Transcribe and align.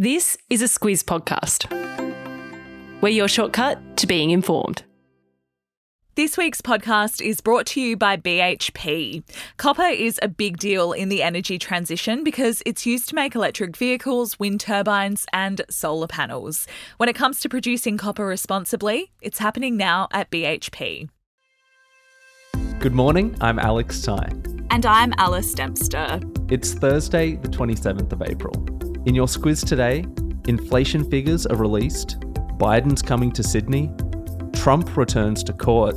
This 0.00 0.38
is 0.48 0.62
a 0.62 0.64
Squiz 0.64 1.04
podcast. 1.04 1.68
We're 3.02 3.10
your 3.10 3.28
shortcut 3.28 3.98
to 3.98 4.06
being 4.06 4.30
informed. 4.30 4.82
This 6.14 6.38
week's 6.38 6.62
podcast 6.62 7.20
is 7.20 7.42
brought 7.42 7.66
to 7.66 7.82
you 7.82 7.98
by 7.98 8.16
BHP. 8.16 9.22
Copper 9.58 9.82
is 9.82 10.18
a 10.22 10.28
big 10.28 10.56
deal 10.56 10.92
in 10.92 11.10
the 11.10 11.22
energy 11.22 11.58
transition 11.58 12.24
because 12.24 12.62
it's 12.64 12.86
used 12.86 13.10
to 13.10 13.14
make 13.14 13.34
electric 13.34 13.76
vehicles, 13.76 14.38
wind 14.38 14.60
turbines, 14.60 15.26
and 15.34 15.60
solar 15.68 16.06
panels. 16.06 16.66
When 16.96 17.10
it 17.10 17.14
comes 17.14 17.38
to 17.40 17.50
producing 17.50 17.98
copper 17.98 18.24
responsibly, 18.24 19.12
it's 19.20 19.38
happening 19.38 19.76
now 19.76 20.08
at 20.12 20.30
BHP. 20.30 21.10
Good 22.78 22.94
morning, 22.94 23.36
I'm 23.42 23.58
Alex 23.58 24.00
Ty. 24.00 24.32
And 24.70 24.86
I'm 24.86 25.12
Alice 25.18 25.52
Dempster. 25.52 26.20
It's 26.48 26.72
Thursday, 26.72 27.36
the 27.36 27.48
27th 27.48 28.10
of 28.12 28.22
April. 28.22 28.79
In 29.06 29.14
your 29.14 29.28
squiz 29.28 29.66
today, 29.66 30.04
inflation 30.46 31.10
figures 31.10 31.46
are 31.46 31.56
released, 31.56 32.20
Biden's 32.58 33.00
coming 33.00 33.32
to 33.32 33.42
Sydney, 33.42 33.90
Trump 34.52 34.94
returns 34.94 35.42
to 35.44 35.54
court, 35.54 35.96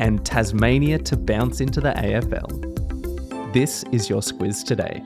and 0.00 0.24
Tasmania 0.24 0.98
to 1.00 1.18
bounce 1.18 1.60
into 1.60 1.82
the 1.82 1.90
AFL. 1.90 3.52
This 3.52 3.84
is 3.92 4.08
your 4.08 4.22
squiz 4.22 4.64
today. 4.64 5.02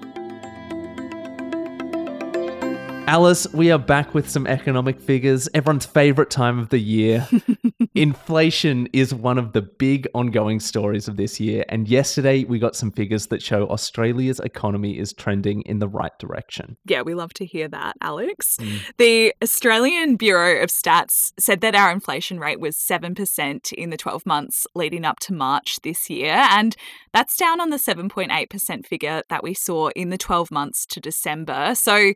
Alice, 3.09 3.53
we 3.53 3.73
are 3.73 3.79
back 3.79 4.15
with 4.15 4.31
some 4.31 4.47
economic 4.47 5.01
figures, 5.01 5.49
everyone's 5.53 5.85
favourite 5.85 6.31
time 6.31 6.61
of 6.61 6.69
the 6.69 6.79
year. 6.79 7.27
Inflation 7.97 8.89
is 8.93 9.15
one 9.15 9.39
of 9.39 9.55
the 9.55 9.63
big 9.63 10.07
ongoing 10.13 10.61
stories 10.61 11.09
of 11.09 11.17
this 11.17 11.41
year, 11.41 11.65
and 11.71 11.89
yesterday 11.89 12.45
we 12.45 12.59
got 12.59 12.77
some 12.77 12.91
figures 12.91 13.29
that 13.29 13.43
show 13.43 13.67
Australia's 13.69 14.39
economy 14.39 14.99
is 14.99 15.15
trending 15.15 15.63
in 15.63 15.79
the 15.79 15.89
right 15.89 16.17
direction. 16.19 16.77
Yeah, 16.85 17.01
we 17.01 17.15
love 17.15 17.33
to 17.35 17.47
hear 17.47 17.69
that, 17.69 17.97
Alex. 18.03 18.59
Mm. 18.59 18.81
The 18.99 19.35
Australian 19.43 20.17
Bureau 20.17 20.63
of 20.63 20.69
Stats 20.69 21.33
said 21.39 21.63
that 21.63 21.75
our 21.75 21.91
inflation 21.91 22.39
rate 22.39 22.61
was 22.61 22.77
7% 22.77 23.73
in 23.73 23.89
the 23.89 23.97
12 23.97 24.27
months 24.27 24.67
leading 24.75 25.07
up 25.07 25.19
to 25.21 25.33
March 25.33 25.81
this 25.81 26.11
year, 26.11 26.35
and 26.51 26.77
that's 27.15 27.39
down 27.39 27.63
on 27.63 27.71
the 27.71 27.79
7.8% 27.79 28.87
figure 28.87 29.23
that 29.31 29.43
we 29.43 29.55
saw 29.55 29.89
in 29.97 30.11
the 30.11 30.19
12 30.19 30.51
months 30.51 30.85
to 30.85 31.01
December. 31.01 31.75
So 31.75 32.13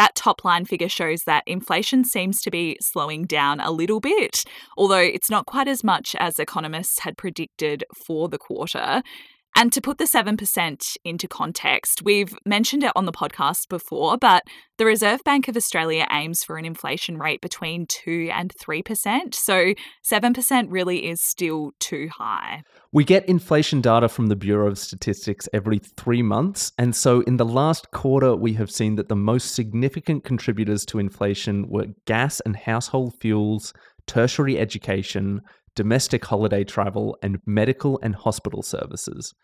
that 0.00 0.14
top 0.14 0.44
line 0.44 0.64
figure 0.64 0.88
shows 0.88 1.24
that 1.24 1.42
inflation 1.46 2.04
seems 2.04 2.40
to 2.40 2.50
be 2.50 2.78
slowing 2.80 3.26
down 3.26 3.60
a 3.60 3.70
little 3.70 4.00
bit, 4.00 4.44
although 4.78 4.96
it's 4.96 5.28
not 5.28 5.44
quite 5.44 5.68
as 5.68 5.84
much 5.84 6.16
as 6.18 6.38
economists 6.38 7.00
had 7.00 7.18
predicted 7.18 7.84
for 7.94 8.26
the 8.26 8.38
quarter. 8.38 9.02
And 9.56 9.72
to 9.72 9.80
put 9.80 9.98
the 9.98 10.04
7% 10.04 10.96
into 11.04 11.28
context, 11.28 12.02
we've 12.02 12.34
mentioned 12.46 12.84
it 12.84 12.92
on 12.94 13.04
the 13.04 13.12
podcast 13.12 13.68
before, 13.68 14.16
but 14.16 14.44
the 14.78 14.86
Reserve 14.86 15.22
Bank 15.24 15.48
of 15.48 15.56
Australia 15.56 16.06
aims 16.10 16.44
for 16.44 16.56
an 16.56 16.64
inflation 16.64 17.18
rate 17.18 17.40
between 17.40 17.86
2 17.86 18.30
and 18.32 18.54
3%. 18.54 19.34
So 19.34 19.74
7% 20.04 20.66
really 20.70 21.08
is 21.08 21.20
still 21.20 21.72
too 21.80 22.08
high. 22.16 22.62
We 22.92 23.04
get 23.04 23.28
inflation 23.28 23.80
data 23.80 24.08
from 24.08 24.28
the 24.28 24.36
Bureau 24.36 24.68
of 24.68 24.78
Statistics 24.78 25.48
every 25.52 25.78
three 25.78 26.22
months. 26.22 26.72
And 26.78 26.94
so 26.94 27.20
in 27.22 27.36
the 27.36 27.44
last 27.44 27.90
quarter, 27.90 28.34
we 28.34 28.54
have 28.54 28.70
seen 28.70 28.96
that 28.96 29.08
the 29.08 29.16
most 29.16 29.54
significant 29.54 30.24
contributors 30.24 30.86
to 30.86 30.98
inflation 30.98 31.68
were 31.68 31.86
gas 32.06 32.40
and 32.40 32.56
household 32.56 33.14
fuels, 33.20 33.74
tertiary 34.06 34.58
education, 34.58 35.40
domestic 35.74 36.24
holiday 36.24 36.64
travel, 36.64 37.16
and 37.22 37.38
medical 37.46 37.98
and 38.02 38.14
hospital 38.14 38.62
services. 38.62 39.34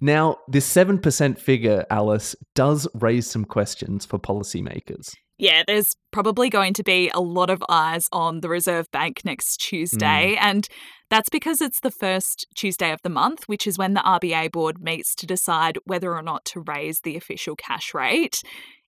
Now, 0.00 0.36
this 0.48 0.72
7% 0.72 1.38
figure, 1.38 1.84
Alice, 1.90 2.36
does 2.54 2.88
raise 2.94 3.28
some 3.28 3.44
questions 3.44 4.04
for 4.04 4.18
policymakers. 4.18 5.14
Yeah, 5.38 5.64
there's 5.66 5.94
probably 6.12 6.48
going 6.48 6.72
to 6.74 6.82
be 6.82 7.10
a 7.14 7.20
lot 7.20 7.50
of 7.50 7.62
eyes 7.68 8.08
on 8.10 8.40
the 8.40 8.48
Reserve 8.48 8.90
Bank 8.90 9.22
next 9.24 9.58
Tuesday. 9.58 10.34
Mm. 10.34 10.38
And 10.40 10.68
that's 11.10 11.28
because 11.28 11.60
it's 11.60 11.80
the 11.80 11.90
first 11.90 12.46
Tuesday 12.56 12.90
of 12.90 13.02
the 13.02 13.10
month, 13.10 13.44
which 13.46 13.66
is 13.66 13.76
when 13.76 13.94
the 13.94 14.00
RBA 14.00 14.50
board 14.50 14.80
meets 14.80 15.14
to 15.16 15.26
decide 15.26 15.78
whether 15.84 16.14
or 16.14 16.22
not 16.22 16.44
to 16.46 16.64
raise 16.66 17.00
the 17.00 17.16
official 17.16 17.54
cash 17.54 17.92
rate. 17.92 18.42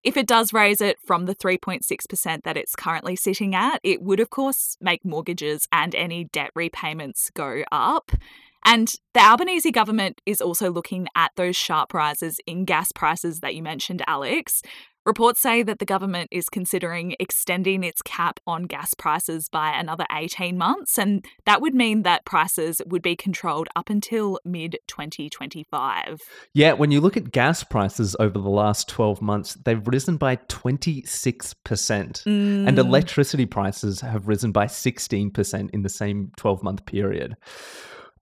If 0.04 0.16
it 0.16 0.26
does 0.26 0.52
raise 0.52 0.80
it 0.80 0.98
from 1.04 1.26
the 1.26 1.34
3.6% 1.34 2.42
that 2.44 2.56
it's 2.56 2.76
currently 2.76 3.16
sitting 3.16 3.54
at, 3.54 3.80
it 3.82 4.00
would, 4.00 4.20
of 4.20 4.30
course, 4.30 4.76
make 4.80 5.04
mortgages 5.04 5.66
and 5.72 5.94
any 5.94 6.24
debt 6.24 6.50
repayments 6.54 7.30
go 7.30 7.64
up. 7.72 8.12
And 8.64 8.92
the 9.14 9.20
Albanese 9.20 9.70
government 9.70 10.20
is 10.26 10.40
also 10.40 10.70
looking 10.70 11.08
at 11.16 11.32
those 11.36 11.56
sharp 11.56 11.94
rises 11.94 12.40
in 12.46 12.64
gas 12.64 12.92
prices 12.92 13.40
that 13.40 13.54
you 13.54 13.62
mentioned, 13.62 14.02
Alex, 14.06 14.62
Reports 15.08 15.40
say 15.40 15.62
that 15.62 15.78
the 15.78 15.86
government 15.86 16.28
is 16.30 16.50
considering 16.50 17.16
extending 17.18 17.82
its 17.82 18.02
cap 18.02 18.40
on 18.46 18.64
gas 18.64 18.92
prices 18.92 19.48
by 19.48 19.70
another 19.70 20.04
18 20.14 20.58
months, 20.58 20.98
and 20.98 21.24
that 21.46 21.62
would 21.62 21.74
mean 21.74 22.02
that 22.02 22.26
prices 22.26 22.82
would 22.84 23.00
be 23.00 23.16
controlled 23.16 23.68
up 23.74 23.88
until 23.88 24.38
mid 24.44 24.76
2025. 24.86 26.20
Yeah, 26.52 26.74
when 26.74 26.90
you 26.90 27.00
look 27.00 27.16
at 27.16 27.32
gas 27.32 27.64
prices 27.64 28.16
over 28.20 28.38
the 28.38 28.50
last 28.50 28.86
12 28.90 29.22
months, 29.22 29.54
they've 29.64 29.88
risen 29.88 30.18
by 30.18 30.36
26%, 30.36 31.06
mm. 31.64 32.68
and 32.68 32.78
electricity 32.78 33.46
prices 33.46 34.02
have 34.02 34.28
risen 34.28 34.52
by 34.52 34.66
16% 34.66 35.70
in 35.70 35.80
the 35.80 35.88
same 35.88 36.32
12 36.36 36.62
month 36.62 36.84
period. 36.84 37.34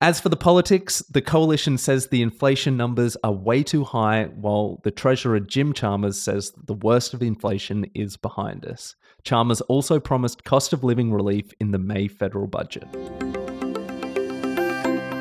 As 0.02 0.20
for 0.20 0.28
the 0.28 0.36
politics, 0.36 0.98
the 1.08 1.22
coalition 1.22 1.78
says 1.78 2.08
the 2.08 2.20
inflation 2.20 2.76
numbers 2.76 3.16
are 3.24 3.32
way 3.32 3.62
too 3.62 3.82
high, 3.82 4.24
while 4.24 4.78
the 4.84 4.90
Treasurer 4.90 5.40
Jim 5.40 5.72
Chalmers 5.72 6.20
says 6.20 6.52
the 6.66 6.74
worst 6.74 7.14
of 7.14 7.22
inflation 7.22 7.86
is 7.94 8.18
behind 8.18 8.66
us. 8.66 8.94
Chalmers 9.22 9.62
also 9.62 9.98
promised 9.98 10.44
cost 10.44 10.74
of 10.74 10.84
living 10.84 11.14
relief 11.14 11.50
in 11.60 11.70
the 11.70 11.78
May 11.78 12.08
federal 12.08 12.46
budget. 12.46 12.86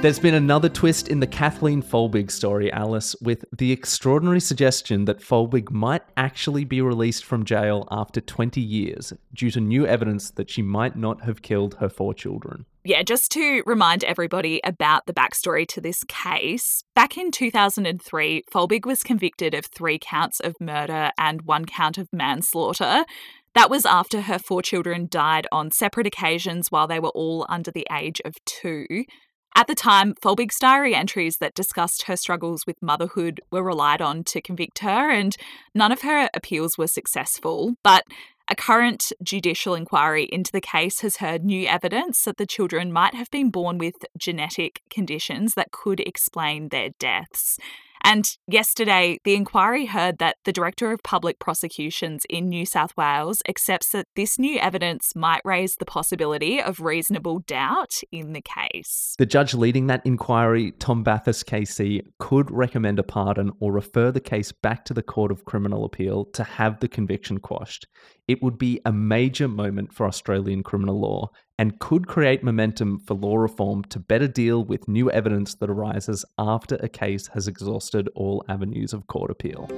There's 0.01 0.19
been 0.19 0.33
another 0.33 0.67
twist 0.67 1.07
in 1.07 1.21
the 1.21 1.25
Kathleen 1.25 1.81
Folbig 1.81 2.29
story, 2.29 2.69
Alice, 2.73 3.15
with 3.21 3.45
the 3.57 3.71
extraordinary 3.71 4.41
suggestion 4.41 5.05
that 5.05 5.21
Folbig 5.21 5.71
might 5.71 6.03
actually 6.17 6.65
be 6.65 6.81
released 6.81 7.23
from 7.23 7.45
jail 7.45 7.87
after 7.91 8.19
20 8.19 8.59
years 8.59 9.13
due 9.33 9.51
to 9.51 9.61
new 9.61 9.87
evidence 9.87 10.31
that 10.31 10.49
she 10.49 10.61
might 10.61 10.97
not 10.97 11.23
have 11.23 11.41
killed 11.41 11.75
her 11.75 11.87
four 11.87 12.13
children 12.13 12.65
yeah, 12.85 13.01
just 13.01 13.31
to 13.31 13.63
remind 13.65 14.03
everybody 14.03 14.61
about 14.63 15.07
the 15.07 15.13
backstory 15.13 15.67
to 15.69 15.81
this 15.81 16.03
case, 16.07 16.83
back 16.93 17.17
in 17.17 17.31
2003, 17.31 18.43
Folbig 18.53 18.85
was 18.85 19.01
convicted 19.01 19.55
of 19.55 19.65
three 19.65 19.97
counts 19.99 20.39
of 20.39 20.53
murder 20.61 21.09
and 21.17 21.41
one 21.41 21.65
count 21.65 21.97
of 21.97 22.07
manslaughter. 22.13 23.03
That 23.55 23.71
was 23.71 23.87
after 23.87 24.21
her 24.21 24.37
four 24.37 24.61
children 24.61 25.07
died 25.09 25.47
on 25.51 25.71
separate 25.71 26.05
occasions 26.05 26.67
while 26.69 26.85
they 26.85 26.99
were 26.99 27.09
all 27.09 27.47
under 27.49 27.71
the 27.71 27.87
age 27.91 28.21
of 28.23 28.35
two. 28.45 28.85
At 29.57 29.67
the 29.67 29.75
time, 29.75 30.13
Folbig's 30.21 30.59
diary 30.59 30.93
entries 30.93 31.37
that 31.37 31.55
discussed 31.55 32.03
her 32.03 32.17
struggles 32.17 32.65
with 32.67 32.75
motherhood 32.81 33.39
were 33.51 33.63
relied 33.63 34.01
on 34.01 34.25
to 34.25 34.41
convict 34.41 34.79
her, 34.79 35.09
and 35.09 35.35
none 35.73 35.93
of 35.93 36.01
her 36.01 36.29
appeals 36.35 36.77
were 36.77 36.87
successful. 36.87 37.75
But 37.81 38.03
a 38.47 38.55
current 38.55 39.11
judicial 39.23 39.73
inquiry 39.73 40.25
into 40.25 40.51
the 40.51 40.61
case 40.61 41.01
has 41.01 41.17
heard 41.17 41.43
new 41.43 41.67
evidence 41.67 42.23
that 42.25 42.37
the 42.37 42.45
children 42.45 42.91
might 42.91 43.15
have 43.15 43.31
been 43.31 43.49
born 43.49 43.77
with 43.77 44.05
genetic 44.17 44.81
conditions 44.89 45.55
that 45.55 45.71
could 45.71 45.99
explain 46.01 46.69
their 46.69 46.89
deaths. 46.99 47.57
And 48.07 48.37
yesterday, 48.47 49.17
the 49.23 49.33
inquiry 49.33 49.87
heard 49.87 50.19
that 50.19 50.35
the 50.45 50.53
Director 50.53 50.91
of 50.91 51.01
Public 51.01 51.39
Prosecutions 51.39 52.23
in 52.29 52.49
New 52.49 52.63
South 52.63 52.95
Wales 52.95 53.41
accepts 53.49 53.89
that 53.93 54.05
this 54.15 54.37
new 54.37 54.59
evidence 54.59 55.15
might 55.15 55.41
raise 55.43 55.77
the 55.77 55.85
possibility 55.85 56.61
of 56.61 56.79
reasonable 56.79 57.39
doubt 57.39 58.01
in 58.11 58.33
the 58.33 58.43
case. 58.43 59.15
The 59.17 59.25
judge 59.25 59.55
leading 59.55 59.87
that 59.87 60.05
inquiry, 60.05 60.73
Tom 60.77 61.01
Bathurst 61.01 61.47
KC, 61.47 62.03
could 62.19 62.51
recommend 62.51 62.99
a 62.99 63.03
pardon 63.03 63.51
or 63.59 63.73
refer 63.73 64.11
the 64.11 64.21
case 64.21 64.51
back 64.51 64.85
to 64.85 64.93
the 64.93 65.01
Court 65.01 65.31
of 65.31 65.45
Criminal 65.45 65.83
Appeal 65.83 66.25
to 66.25 66.43
have 66.43 66.81
the 66.81 66.87
conviction 66.87 67.39
quashed. 67.39 67.87
It 68.27 68.43
would 68.43 68.59
be 68.59 68.81
a 68.85 68.93
major 68.93 69.47
moment 69.47 69.93
for 69.93 70.05
Australian 70.05 70.61
criminal 70.61 71.01
law 71.01 71.31
and 71.57 71.79
could 71.79 72.07
create 72.07 72.43
momentum 72.43 72.99
for 72.99 73.13
law 73.13 73.37
reform 73.37 73.83
to 73.85 73.99
better 73.99 74.27
deal 74.27 74.63
with 74.63 74.87
new 74.87 75.09
evidence 75.11 75.55
that 75.55 75.69
arises 75.69 76.25
after 76.37 76.75
a 76.75 76.89
case 76.89 77.27
has 77.27 77.47
exhausted 77.47 78.09
all 78.15 78.43
avenues 78.49 78.93
of 78.93 79.07
court 79.07 79.31
appeal. 79.31 79.69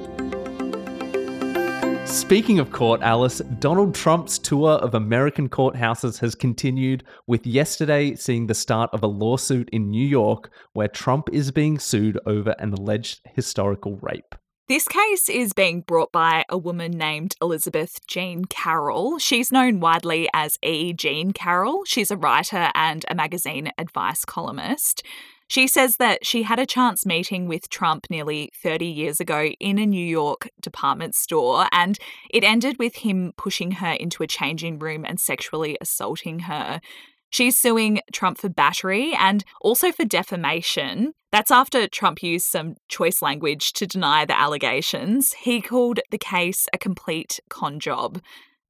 Speaking 2.06 2.58
of 2.60 2.72
court, 2.72 3.02
Alice, 3.02 3.40
Donald 3.60 3.94
Trump's 3.94 4.40
tour 4.40 4.72
of 4.72 4.96
American 4.96 5.50
courthouses 5.50 6.20
has 6.20 6.36
continued, 6.36 7.04
with 7.28 7.46
yesterday 7.46 8.16
seeing 8.16 8.48
the 8.48 8.54
start 8.54 8.90
of 8.94 9.04
a 9.04 9.08
lawsuit 9.08 9.70
in 9.72 9.90
New 9.90 10.08
York 10.08 10.50
where 10.72 10.88
Trump 10.88 11.28
is 11.34 11.52
being 11.52 11.78
sued 11.78 12.18
over 12.26 12.56
an 12.60 12.72
alleged 12.74 13.20
historical 13.36 13.98
rape. 13.98 14.36
This 14.70 14.86
case 14.86 15.30
is 15.30 15.54
being 15.54 15.80
brought 15.80 16.12
by 16.12 16.44
a 16.50 16.58
woman 16.58 16.92
named 16.92 17.36
Elizabeth 17.42 18.06
Jean 18.06 18.44
Carroll. 18.44 19.18
She's 19.18 19.50
known 19.50 19.80
widely 19.80 20.28
as 20.34 20.60
E. 20.62 20.92
Jean 20.92 21.32
Carroll. 21.32 21.86
She's 21.86 22.12
a 22.12 22.18
writer 22.18 22.70
and 22.76 23.06
a 23.08 23.16
magazine 23.16 23.72
advice 23.78 24.26
columnist. 24.26 25.04
She 25.48 25.68
says 25.68 25.96
that 25.98 26.26
she 26.26 26.44
had 26.44 26.60
a 26.60 26.66
chance 26.66 27.06
meeting 27.06 27.48
with 27.48 27.70
Trump 27.70 28.08
nearly 28.10 28.52
30 28.62 28.86
years 28.86 29.22
ago 29.22 29.46
in 29.62 29.78
a 29.78 29.86
New 29.86 30.06
York 30.06 30.50
department 30.60 31.16
store, 31.16 31.68
and 31.72 31.98
it 32.30 32.44
ended 32.44 32.78
with 32.78 32.98
him 32.98 33.32
pushing 33.38 33.72
her 33.72 33.94
into 33.94 34.22
a 34.22 34.28
changing 34.28 34.80
room 34.80 35.06
and 35.06 35.18
sexually 35.18 35.78
assaulting 35.80 36.40
her. 36.40 36.82
She's 37.30 37.60
suing 37.60 38.00
Trump 38.14 38.38
for 38.38 38.50
battery 38.50 39.14
and 39.14 39.44
also 39.62 39.92
for 39.92 40.06
defamation. 40.06 41.14
That's 41.32 41.52
after 41.52 41.88
Trump 41.88 42.24
used 42.24 42.46
some 42.46 42.76
choice 42.88 43.22
language 43.22 43.74
to 43.74 43.86
deny 43.86 44.26
the 44.26 44.40
allegations. 44.40 45.34
He 45.34 45.62
called 45.62 46.00
the 46.10 46.18
case 46.18 46.68
a 46.72 46.78
complete 46.78 47.40
con 47.50 47.80
job. 47.80 48.22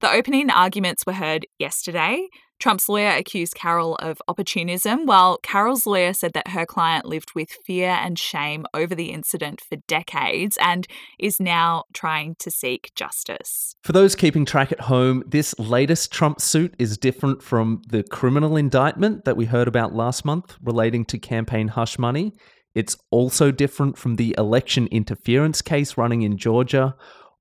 The 0.01 0.11
opening 0.11 0.49
arguments 0.49 1.05
were 1.05 1.13
heard 1.13 1.45
yesterday. 1.59 2.27
Trump's 2.59 2.89
lawyer 2.89 3.09
accused 3.09 3.53
Carroll 3.55 3.95
of 3.95 4.21
opportunism, 4.27 5.05
while 5.05 5.37
Carroll's 5.37 5.85
lawyer 5.85 6.13
said 6.13 6.33
that 6.33 6.49
her 6.49 6.65
client 6.65 7.05
lived 7.05 7.33
with 7.35 7.51
fear 7.65 7.89
and 7.89 8.17
shame 8.17 8.65
over 8.73 8.95
the 8.95 9.11
incident 9.11 9.61
for 9.61 9.77
decades 9.87 10.57
and 10.59 10.87
is 11.19 11.39
now 11.39 11.83
trying 11.93 12.35
to 12.39 12.49
seek 12.49 12.91
justice. 12.95 13.75
For 13.83 13.91
those 13.91 14.15
keeping 14.15 14.45
track 14.45 14.71
at 14.71 14.81
home, 14.81 15.23
this 15.27 15.57
latest 15.59 16.11
Trump 16.11 16.41
suit 16.41 16.73
is 16.79 16.97
different 16.97 17.43
from 17.43 17.81
the 17.87 18.03
criminal 18.03 18.57
indictment 18.57 19.25
that 19.25 19.37
we 19.37 19.45
heard 19.45 19.67
about 19.67 19.93
last 19.93 20.25
month 20.25 20.55
relating 20.63 21.05
to 21.05 21.19
campaign 21.19 21.67
hush 21.69 21.99
money. 21.99 22.33
It's 22.73 22.97
also 23.11 23.51
different 23.51 23.97
from 23.97 24.15
the 24.15 24.35
election 24.37 24.87
interference 24.87 25.61
case 25.61 25.97
running 25.97 26.23
in 26.23 26.37
Georgia 26.37 26.95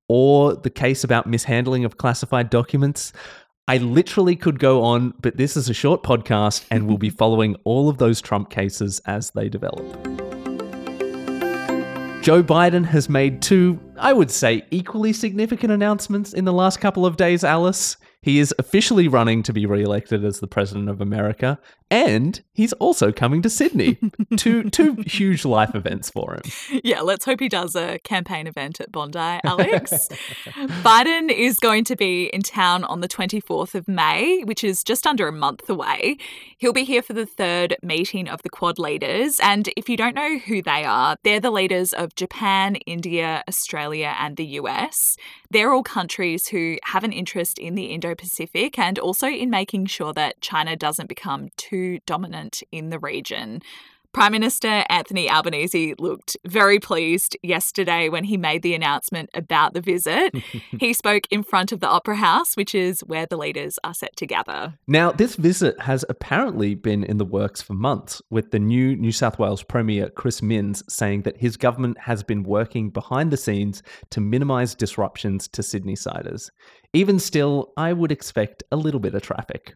or 0.07 0.55
the 0.55 0.69
case 0.69 1.03
about 1.03 1.27
mishandling 1.27 1.85
of 1.85 1.97
classified 1.97 2.49
documents. 2.49 3.13
I 3.69 3.79
literally 3.79 4.37
could 4.37 4.59
go 4.59 4.81
on, 4.81 5.13
but 5.19 5.35
this 5.35 5.57
is 5.57 5.69
a 5.69 5.73
short 5.73 6.01
podcast 6.01 6.63
and 6.71 6.87
we'll 6.87 6.97
be 6.97 7.09
following 7.09 7.57
all 7.65 7.89
of 7.89 7.97
those 7.97 8.21
Trump 8.21 8.49
cases 8.49 9.01
as 9.05 9.31
they 9.31 9.49
develop. 9.49 9.85
Joe 12.23 12.41
Biden 12.41 12.85
has 12.85 13.09
made 13.09 13.41
two, 13.41 13.77
I 13.97 14.13
would 14.13 14.31
say, 14.31 14.63
equally 14.71 15.11
significant 15.11 15.73
announcements 15.73 16.33
in 16.33 16.45
the 16.45 16.53
last 16.53 16.79
couple 16.79 17.05
of 17.05 17.17
days, 17.17 17.43
Alice. 17.43 17.97
He 18.21 18.39
is 18.39 18.55
officially 18.57 19.09
running 19.09 19.43
to 19.43 19.51
be 19.51 19.65
re 19.65 19.83
elected 19.83 20.23
as 20.23 20.39
the 20.39 20.47
President 20.47 20.87
of 20.87 21.01
America, 21.01 21.59
and 21.89 22.41
he's 22.53 22.73
also 22.73 23.11
coming 23.11 23.41
to 23.41 23.49
Sydney. 23.49 23.97
two, 24.37 24.69
two 24.69 24.95
huge 25.05 25.45
life 25.45 25.73
events 25.73 26.09
for 26.09 26.33
him. 26.33 26.81
Yeah, 26.83 27.01
let's 27.01 27.23
hope 27.23 27.39
he 27.39 27.47
does 27.47 27.75
a 27.75 27.99
campaign 27.99 28.45
event 28.45 28.81
at 28.81 28.91
Bondi, 28.91 29.39
Alex. 29.45 30.09
Biden 30.83 31.31
is 31.31 31.59
going 31.59 31.85
to 31.85 31.95
be 31.95 32.25
in 32.25 32.41
town 32.41 32.83
on 32.83 32.99
the 32.99 33.07
24th 33.07 33.73
of 33.73 33.87
May, 33.87 34.43
which 34.43 34.63
is 34.63 34.83
just 34.83 35.07
under 35.07 35.27
a 35.27 35.31
month 35.31 35.69
away. 35.69 36.17
He'll 36.57 36.73
be 36.73 36.83
here 36.83 37.01
for 37.01 37.13
the 37.13 37.25
third 37.25 37.77
meeting 37.81 38.27
of 38.27 38.41
the 38.41 38.49
Quad 38.49 38.77
leaders. 38.79 39.39
And 39.41 39.69
if 39.77 39.87
you 39.87 39.95
don't 39.95 40.15
know 40.15 40.39
who 40.39 40.61
they 40.61 40.83
are, 40.83 41.15
they're 41.23 41.39
the 41.39 41.51
leaders 41.51 41.93
of 41.93 42.15
Japan, 42.15 42.75
India, 42.87 43.43
Australia, 43.47 44.15
and 44.19 44.35
the 44.35 44.45
US. 44.45 45.15
They're 45.49 45.71
all 45.71 45.83
countries 45.83 46.47
who 46.49 46.77
have 46.83 47.05
an 47.05 47.13
interest 47.13 47.59
in 47.59 47.75
the 47.75 47.85
Indo 47.85 48.13
Pacific 48.13 48.77
and 48.77 48.99
also 48.99 49.27
in 49.27 49.49
making 49.49 49.85
sure 49.85 50.11
that 50.13 50.41
China 50.41 50.75
doesn't 50.75 51.07
become 51.07 51.47
too 51.55 51.76
dominant 52.05 52.63
in 52.71 52.89
the 52.89 52.99
region. 52.99 53.61
Prime 54.17 54.31
Minister 54.31 54.83
Anthony 54.89 55.29
Albanese 55.29 55.93
looked 55.99 56.37
very 56.43 56.79
pleased 56.79 57.37
yesterday 57.43 58.09
when 58.09 58.23
he 58.23 58.35
made 58.35 58.63
the 58.63 58.73
announcement 58.73 59.29
about 59.35 59.75
the 59.75 59.81
visit. 59.81 60.33
he 60.79 60.91
spoke 60.93 61.25
in 61.29 61.43
front 61.43 61.71
of 61.71 61.81
the 61.81 61.87
Opera 61.87 62.15
House, 62.15 62.57
which 62.57 62.73
is 62.73 63.01
where 63.01 63.27
the 63.27 63.37
leaders 63.37 63.77
are 63.83 63.93
set 63.93 64.15
to 64.15 64.25
gather. 64.25 64.73
Now, 64.87 65.11
this 65.11 65.35
visit 65.35 65.79
has 65.81 66.03
apparently 66.09 66.73
been 66.73 67.03
in 67.03 67.17
the 67.17 67.25
works 67.25 67.61
for 67.61 67.73
months, 67.73 68.19
with 68.31 68.49
the 68.49 68.57
new 68.57 68.95
New 68.95 69.11
South 69.11 69.37
Wales 69.37 69.61
Premier 69.61 70.09
Chris 70.09 70.41
Minns 70.41 70.83
saying 70.89 71.21
that 71.21 71.37
his 71.37 71.55
government 71.55 71.99
has 71.99 72.23
been 72.23 72.41
working 72.41 72.89
behind 72.89 73.31
the 73.31 73.37
scenes 73.37 73.83
to 74.09 74.19
minimise 74.19 74.73
disruptions 74.73 75.47
to 75.49 75.61
Sydney 75.61 75.95
siders. 75.95 76.49
Even 76.91 77.19
still, 77.19 77.71
I 77.77 77.93
would 77.93 78.11
expect 78.11 78.63
a 78.71 78.77
little 78.77 78.99
bit 78.99 79.13
of 79.13 79.21
traffic. 79.21 79.75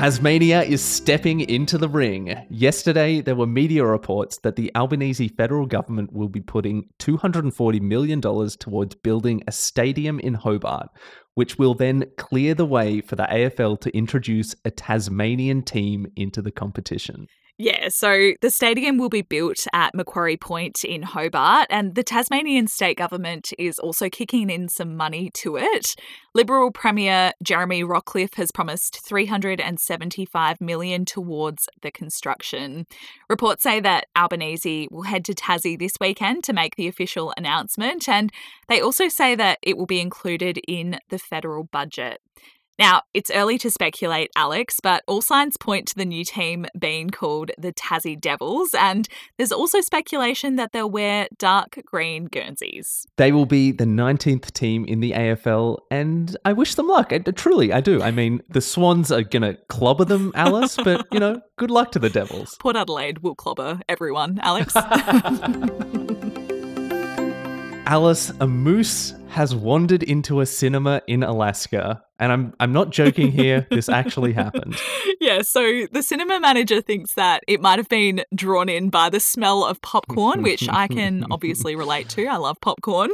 Tasmania 0.00 0.62
is 0.62 0.82
stepping 0.82 1.40
into 1.40 1.76
the 1.76 1.86
ring. 1.86 2.34
Yesterday, 2.48 3.20
there 3.20 3.34
were 3.34 3.46
media 3.46 3.84
reports 3.84 4.38
that 4.38 4.56
the 4.56 4.74
Albanese 4.74 5.28
federal 5.28 5.66
government 5.66 6.10
will 6.10 6.30
be 6.30 6.40
putting 6.40 6.88
$240 7.00 7.82
million 7.82 8.22
towards 8.22 8.94
building 8.94 9.42
a 9.46 9.52
stadium 9.52 10.18
in 10.18 10.32
Hobart, 10.32 10.88
which 11.34 11.58
will 11.58 11.74
then 11.74 12.06
clear 12.16 12.54
the 12.54 12.64
way 12.64 13.02
for 13.02 13.14
the 13.16 13.24
AFL 13.24 13.78
to 13.82 13.94
introduce 13.94 14.56
a 14.64 14.70
Tasmanian 14.70 15.60
team 15.60 16.06
into 16.16 16.40
the 16.40 16.50
competition. 16.50 17.26
Yeah, 17.62 17.90
so 17.90 18.32
the 18.40 18.48
stadium 18.48 18.96
will 18.96 19.10
be 19.10 19.20
built 19.20 19.66
at 19.74 19.94
Macquarie 19.94 20.38
Point 20.38 20.82
in 20.82 21.02
Hobart, 21.02 21.66
and 21.68 21.94
the 21.94 22.02
Tasmanian 22.02 22.68
state 22.68 22.96
government 22.96 23.52
is 23.58 23.78
also 23.78 24.08
kicking 24.08 24.48
in 24.48 24.66
some 24.68 24.96
money 24.96 25.28
to 25.34 25.58
it. 25.58 25.94
Liberal 26.32 26.70
Premier 26.70 27.32
Jeremy 27.42 27.84
Rockliff 27.84 28.36
has 28.36 28.50
promised 28.50 29.06
375 29.06 30.58
million 30.62 31.04
towards 31.04 31.68
the 31.82 31.90
construction. 31.90 32.86
Reports 33.28 33.62
say 33.62 33.78
that 33.78 34.06
Albanese 34.16 34.88
will 34.90 35.02
head 35.02 35.26
to 35.26 35.34
Tassie 35.34 35.78
this 35.78 36.00
weekend 36.00 36.42
to 36.44 36.54
make 36.54 36.76
the 36.76 36.88
official 36.88 37.34
announcement, 37.36 38.08
and 38.08 38.32
they 38.68 38.80
also 38.80 39.08
say 39.08 39.34
that 39.34 39.58
it 39.60 39.76
will 39.76 39.84
be 39.84 40.00
included 40.00 40.58
in 40.66 40.98
the 41.10 41.18
federal 41.18 41.64
budget. 41.64 42.22
Now, 42.80 43.02
it's 43.12 43.30
early 43.30 43.58
to 43.58 43.70
speculate, 43.70 44.30
Alex, 44.34 44.80
but 44.82 45.04
all 45.06 45.20
signs 45.20 45.58
point 45.58 45.86
to 45.88 45.94
the 45.94 46.06
new 46.06 46.24
team 46.24 46.64
being 46.78 47.10
called 47.10 47.50
the 47.58 47.74
Tassie 47.74 48.18
Devils, 48.18 48.70
and 48.72 49.06
there's 49.36 49.52
also 49.52 49.82
speculation 49.82 50.56
that 50.56 50.72
they'll 50.72 50.88
wear 50.88 51.28
dark 51.36 51.78
green 51.84 52.24
Guernseys. 52.24 53.06
They 53.16 53.32
will 53.32 53.44
be 53.44 53.70
the 53.70 53.84
19th 53.84 54.52
team 54.52 54.86
in 54.86 55.00
the 55.00 55.12
AFL, 55.12 55.76
and 55.90 56.34
I 56.46 56.54
wish 56.54 56.76
them 56.76 56.88
luck. 56.88 57.12
I, 57.12 57.16
uh, 57.16 57.32
truly, 57.32 57.70
I 57.70 57.82
do. 57.82 58.00
I 58.00 58.12
mean, 58.12 58.40
the 58.48 58.62
Swans 58.62 59.12
are 59.12 59.24
going 59.24 59.42
to 59.42 59.58
clobber 59.68 60.06
them, 60.06 60.32
Alice, 60.34 60.78
but, 60.82 61.06
you 61.12 61.20
know, 61.20 61.42
good 61.56 61.70
luck 61.70 61.92
to 61.92 61.98
the 61.98 62.08
Devils. 62.08 62.56
Port 62.60 62.76
Adelaide 62.76 63.18
will 63.18 63.34
clobber 63.34 63.80
everyone, 63.90 64.40
Alex. 64.42 64.74
Alice, 67.86 68.32
a 68.40 68.46
moose 68.46 69.12
has 69.30 69.54
wandered 69.54 70.02
into 70.02 70.40
a 70.40 70.46
cinema 70.46 71.02
in 71.06 71.22
Alaska. 71.22 72.02
And 72.18 72.32
I'm 72.32 72.54
I'm 72.60 72.72
not 72.72 72.90
joking 72.90 73.32
here. 73.32 73.66
this 73.70 73.88
actually 73.88 74.34
happened. 74.34 74.76
Yeah, 75.20 75.40
so 75.40 75.86
the 75.90 76.02
cinema 76.02 76.38
manager 76.38 76.82
thinks 76.82 77.14
that 77.14 77.42
it 77.48 77.62
might 77.62 77.78
have 77.78 77.88
been 77.88 78.24
drawn 78.34 78.68
in 78.68 78.90
by 78.90 79.08
the 79.08 79.20
smell 79.20 79.64
of 79.64 79.80
popcorn, 79.80 80.42
which 80.42 80.68
I 80.68 80.86
can 80.86 81.24
obviously 81.30 81.74
relate 81.76 82.10
to. 82.10 82.26
I 82.26 82.36
love 82.36 82.60
popcorn. 82.60 83.10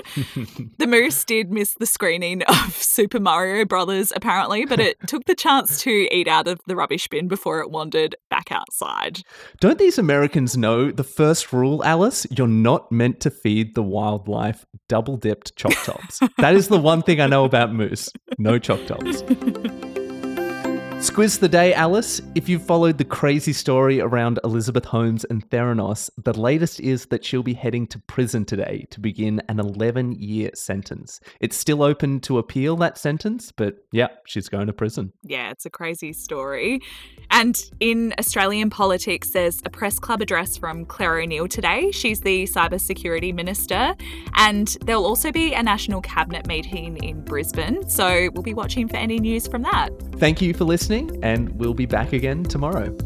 the 0.79 0.89
moose 0.89 1.25
did 1.25 1.53
miss 1.53 1.75
the 1.75 1.87
screening 1.87 2.43
of 2.43 2.73
Super 2.75 3.21
Mario 3.21 3.65
Brothers 3.65 4.13
apparently, 4.17 4.65
but 4.65 4.81
it 4.81 4.97
took 5.07 5.25
the 5.27 5.37
chance 5.37 5.81
to 5.83 6.09
eat 6.13 6.27
out 6.27 6.49
of 6.49 6.61
the 6.67 6.75
rubbish 6.75 7.07
bin 7.07 7.29
before 7.29 7.61
it 7.61 7.71
wandered 7.71 8.17
back 8.29 8.51
outside. 8.51 9.21
Don't 9.61 9.79
these 9.79 9.99
Americans 9.99 10.57
know 10.57 10.91
the 10.91 11.05
first 11.05 11.53
rule, 11.53 11.85
Alice? 11.85 12.27
You're 12.37 12.49
not 12.49 12.91
meant 12.91 13.21
to 13.21 13.31
feed 13.31 13.77
the 13.77 13.85
wildlife 13.85 14.67
double 14.89 15.17
dipped 15.17 15.57
choc 15.57 15.75
tops. 16.07 16.35
that 16.39 16.55
is 16.55 16.69
the 16.69 16.79
one 16.79 17.03
thing 17.03 17.21
I 17.21 17.27
know 17.27 17.45
about 17.45 17.73
moose. 17.73 18.11
No 18.39 18.59
choc 18.59 18.85
tops. 18.87 19.23
Squiz 21.01 21.39
the 21.39 21.49
day, 21.49 21.75
Alice. 21.75 22.23
If 22.35 22.49
you've 22.49 22.65
followed 22.65 22.97
the 22.97 23.05
crazy 23.05 23.53
story 23.53 24.01
around 24.01 24.41
Elizabeth 24.45 24.87
Holmes 24.87 25.25
and 25.25 25.49
Theranos, 25.51 26.11
the 26.25 26.33
latest 26.33 26.81
is 26.81 27.07
that 27.07 27.23
she'll 27.23 27.43
be 27.43 27.53
heading 27.53 27.87
to 27.89 27.99
prison 28.01 28.47
today 28.47 28.87
to 28.91 29.01
begin 29.01 29.43
an 29.49 29.61
11 29.61 30.13
year 30.13 30.51
sentence. 30.55 31.21
It's 31.39 31.57
still 31.57 31.83
open 31.83 32.21
to 32.21 32.39
appeal 32.39 32.77
that 32.77 32.97
sentence, 32.97 33.53
but 33.53 33.77
yeah, 33.93 34.09
she's 34.25 34.49
going 34.49 34.69
to 34.69 34.73
prison. 34.73 35.13
Yeah, 35.23 35.51
it's 35.51 35.67
a 35.67 35.71
crazy 35.71 36.15
story. 36.15 36.81
And 37.31 37.61
in 37.79 38.15
Australian 38.19 38.71
politics, 38.71 39.31
there's 39.31 39.61
a 39.65 39.71
press 39.71 39.99
club 39.99 40.23
address 40.23 40.57
from 40.57 40.87
Clare 40.87 41.19
O'Neill 41.21 41.49
today. 41.49 41.91
She's 41.91 42.21
the 42.23 42.45
cybersecurity 42.45 43.35
minister. 43.35 43.95
And 44.35 44.69
there'll 44.85 45.07
also 45.07 45.31
be 45.31 45.53
a 45.53 45.63
national 45.63 46.01
cabinet 46.01 46.47
meeting 46.47 46.97
in 46.99 47.23
Brisbane. 47.23 47.89
So 47.89 48.31
we'll 48.33 48.43
be 48.43 48.55
watching 48.55 48.89
for 48.89 48.97
any 48.97 49.19
news 49.19 49.47
from 49.47 49.63
that. 49.63 49.91
Thank 50.19 50.41
you 50.41 50.55
for 50.55 50.65
listening, 50.89 51.25
and 51.25 51.49
we'll 51.59 51.75
be 51.75 51.87
back 51.87 52.13
again 52.13 52.45
tomorrow. 52.45 52.97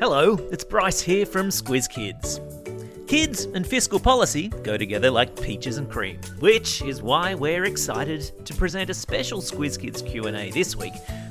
Hello, 0.00 0.36
it's 0.50 0.64
Bryce 0.64 1.02
here 1.02 1.26
from 1.26 1.48
Squiz 1.48 1.90
Kids. 1.90 2.40
Kids 3.06 3.44
and 3.46 3.66
fiscal 3.66 4.00
policy 4.00 4.48
go 4.62 4.78
together 4.78 5.10
like 5.10 5.38
peaches 5.40 5.76
and 5.76 5.90
cream, 5.90 6.18
which 6.38 6.80
is 6.82 7.02
why 7.02 7.34
we're 7.34 7.64
excited 7.64 8.46
to 8.46 8.54
present 8.54 8.88
a 8.88 8.94
special 8.94 9.42
Squiz 9.42 9.78
Kids 9.78 10.00
Q&A 10.00 10.50
this 10.52 10.74
week 10.76 10.94